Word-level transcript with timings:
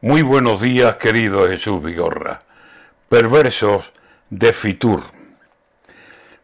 Muy 0.00 0.22
buenos 0.22 0.60
días, 0.60 0.94
querido 0.94 1.48
Jesús 1.48 1.82
Vigorra. 1.82 2.42
Perversos 3.08 3.92
de 4.30 4.52
Fitur. 4.52 5.02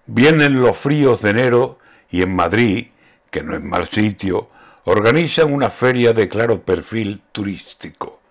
Vienen 0.06 0.60
los 0.60 0.76
fríos 0.76 1.22
de 1.22 1.30
enero 1.30 1.78
y 2.10 2.22
en 2.22 2.34
Madrid, 2.34 2.88
que 3.30 3.44
no 3.44 3.54
es 3.54 3.62
mal 3.62 3.88
sitio, 3.88 4.50
organizan 4.86 5.52
una 5.52 5.70
feria 5.70 6.12
de 6.12 6.28
claro 6.28 6.62
perfil 6.62 7.22
turístico. 7.30 8.22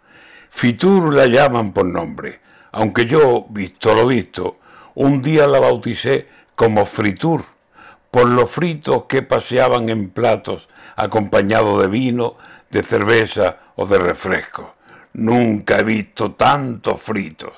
Fitur 0.50 1.14
la 1.14 1.26
llaman 1.28 1.72
por 1.72 1.86
nombre, 1.86 2.42
aunque 2.74 3.06
yo, 3.06 3.46
visto 3.50 3.96
lo 3.96 4.06
visto, 4.06 4.58
un 4.96 5.22
día 5.22 5.48
la 5.48 5.62
bauticé 5.62 6.28
como 6.54 6.86
Fritur, 6.86 7.46
por 8.12 8.28
los 8.28 8.52
fritos 8.52 9.06
que 9.06 9.22
paseaban 9.22 9.88
en 9.88 10.10
platos 10.10 10.68
acompañados 10.98 11.82
de 11.82 11.88
vino, 11.88 12.36
de 12.70 12.84
cerveza 12.84 13.60
o 13.78 13.88
de 13.88 14.00
refresco 14.00 14.76
Nunca 15.14 15.80
he 15.80 15.84
visto 15.84 16.32
tantos 16.32 17.02
fritos, 17.02 17.54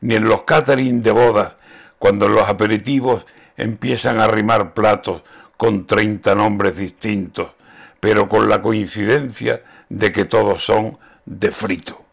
ni 0.00 0.14
en 0.14 0.24
los 0.24 0.42
catering 0.42 1.02
de 1.02 1.10
bodas, 1.10 1.56
cuando 1.98 2.28
los 2.28 2.48
aperitivos 2.48 3.26
empiezan 3.56 4.20
a 4.20 4.24
arrimar 4.24 4.72
platos 4.74 5.22
con 5.56 5.86
30 5.86 6.34
nombres 6.34 6.76
distintos, 6.76 7.52
pero 8.00 8.28
con 8.28 8.48
la 8.48 8.62
coincidencia 8.62 9.62
de 9.88 10.10
que 10.10 10.24
todos 10.24 10.64
son 10.64 10.98
de 11.24 11.50
frito. 11.50 12.04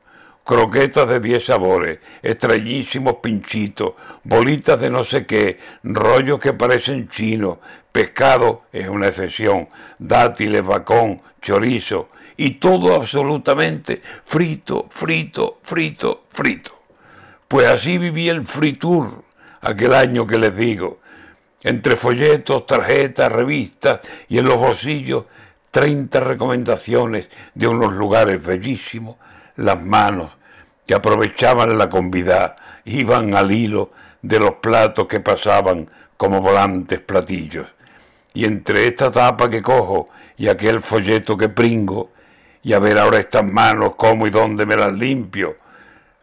Croquetas 0.49 1.07
de 1.07 1.19
10 1.19 1.45
sabores, 1.45 1.99
extrañísimos 2.23 3.17
pinchitos, 3.21 3.93
bolitas 4.23 4.79
de 4.79 4.89
no 4.89 5.03
sé 5.03 5.27
qué, 5.27 5.59
rollos 5.83 6.39
que 6.39 6.53
parecen 6.53 7.07
chinos, 7.07 7.59
pescado 7.91 8.63
es 8.73 8.87
una 8.87 9.09
excepción, 9.09 9.69
dátiles, 9.99 10.65
bacón, 10.65 11.21
chorizo, 11.39 12.09
y 12.35 12.55
todo 12.55 12.95
absolutamente 12.95 14.01
frito, 14.25 14.87
frito, 14.89 15.59
frito, 15.61 16.23
frito. 16.31 16.71
Pues 17.47 17.67
así 17.67 17.99
viví 17.99 18.27
el 18.27 18.43
fritur 18.43 19.23
aquel 19.61 19.93
año 19.93 20.25
que 20.25 20.39
les 20.39 20.57
digo, 20.57 20.99
entre 21.61 21.95
folletos, 21.95 22.65
tarjetas, 22.65 23.31
revistas 23.31 23.99
y 24.27 24.39
en 24.39 24.45
los 24.45 24.57
bolsillos 24.57 25.25
30 25.69 26.19
recomendaciones 26.21 27.29
de 27.53 27.67
unos 27.67 27.93
lugares 27.93 28.43
bellísimos, 28.43 29.17
las 29.55 29.79
manos 29.79 30.38
que 30.89 30.95
aprovechaban 30.95 31.77
la 31.77 31.87
convidad 31.87 32.55
iban 32.83 33.35
al 33.35 33.51
hilo 33.51 33.91
de 34.23 34.39
los 34.39 34.53
platos 34.53 35.05
que 35.05 35.19
pasaban 35.19 35.87
como 36.17 36.41
volantes 36.41 36.99
platillos. 36.99 37.67
Y 38.33 38.45
entre 38.45 38.87
esta 38.87 39.11
tapa 39.11 39.51
que 39.51 39.61
cojo 39.61 40.09
y 40.35 40.47
aquel 40.47 40.81
folleto 40.81 41.37
que 41.37 41.47
pringo, 41.47 42.09
y 42.63 42.73
a 42.73 42.79
ver 42.79 42.97
ahora 42.97 43.19
estas 43.19 43.45
manos, 43.45 43.93
cómo 43.97 44.25
y 44.25 44.31
dónde 44.31 44.65
me 44.65 44.75
las 44.75 44.91
limpio, 44.91 45.57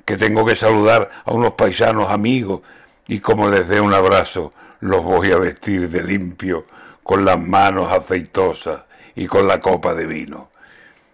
que 0.05 0.17
tengo 0.17 0.45
que 0.45 0.57
saludar 0.57 1.11
a 1.25 1.33
unos 1.33 1.53
paisanos 1.53 2.11
amigos 2.11 2.63
y 3.07 3.21
como 3.21 3.49
les 3.49 3.69
dé 3.69 3.81
un 3.81 3.95
abrazo, 3.95 4.53
los 4.81 5.05
voy 5.05 5.31
a 5.31 5.39
vestir 5.39 5.89
de 5.89 6.03
limpio 6.03 6.67
con 7.05 7.25
las 7.25 7.39
manos 7.39 7.93
aceitosas 7.93 8.81
y 9.15 9.29
con 9.29 9.47
la 9.47 9.61
copa 9.61 9.95
de 9.95 10.09
vino. 10.09 10.51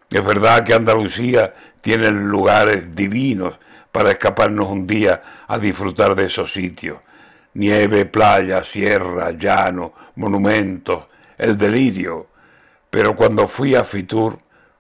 Es 0.09 0.25
verdad 0.25 0.65
que 0.65 0.73
Andalucía 0.73 1.53
tiene 1.83 2.11
lugares 2.11 2.95
divinos 2.95 3.59
para 3.91 4.13
escaparnos 4.13 4.69
un 4.69 4.87
día 4.87 5.23
a 5.47 5.59
disfrutar 5.59 6.15
de 6.15 6.27
esos 6.27 6.53
sitios. 6.53 6.99
Nieve, 7.55 8.07
playa, 8.07 8.65
sierra, 8.65 9.33
llano, 9.33 9.93
monumentos, 10.15 11.05
el 11.37 11.59
delirio. 11.59 12.29
Pero 12.89 13.15
cuando 13.15 13.47
fui 13.49 13.75
a 13.75 13.85
Fitur, 13.85 14.39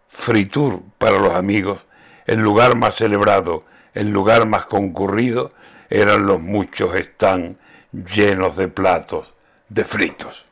Fritur 0.08 0.80
para 0.96 1.18
los 1.18 1.34
amigos, 1.34 1.84
el 2.24 2.40
lugar 2.40 2.76
más 2.76 2.94
celebrado, 2.94 3.64
el 3.92 4.08
lugar 4.08 4.46
más 4.46 4.64
concurrido, 4.66 5.52
eran 5.90 6.24
los 6.24 6.40
muchos 6.40 6.94
están 6.94 7.58
llenos 7.92 8.56
de 8.56 8.68
platos 8.68 9.34
de 9.68 9.84
fritos. 9.84 10.46